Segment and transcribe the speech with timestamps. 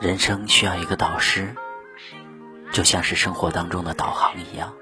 [0.00, 1.54] 人生需要一个导师，
[2.72, 4.74] 就像是生活当中的导航一样，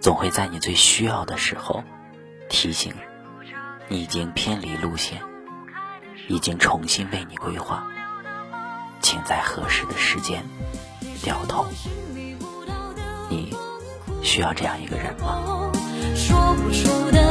[0.00, 1.84] 总会在你最需要的时候
[2.48, 2.94] 提醒
[3.88, 5.22] 你已经偏离路线，
[6.28, 7.86] 已经重新为你规划，
[9.00, 10.44] 请在合适的时间
[11.22, 11.66] 掉头。
[13.30, 13.54] 你
[14.22, 15.70] 需要这样一个人吗？
[16.16, 17.27] 说不出的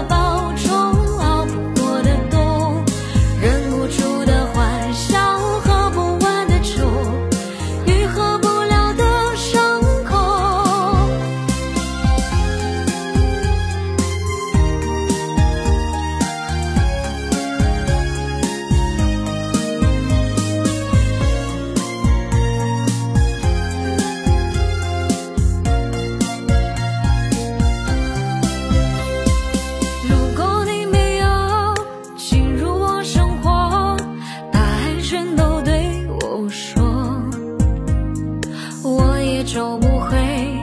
[39.81, 40.56] 无悔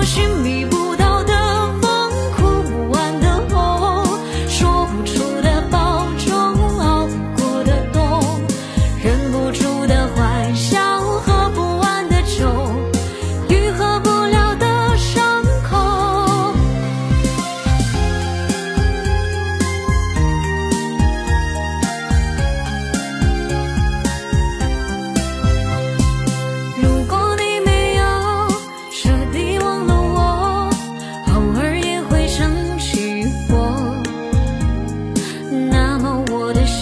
[0.00, 0.29] don't you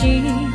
[0.01, 0.48] 心。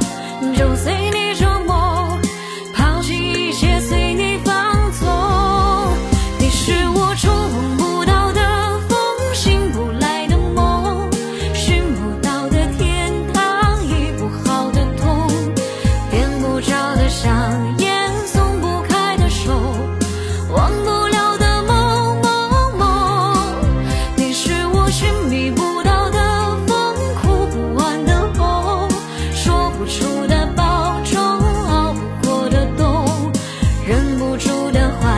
[34.74, 35.13] 的话。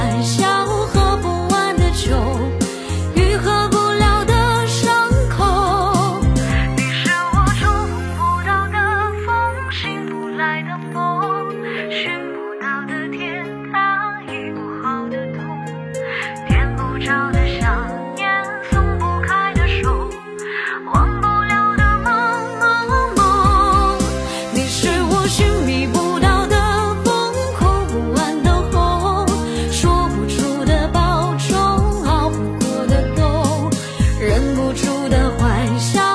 [35.16, 36.15] 的欢笑。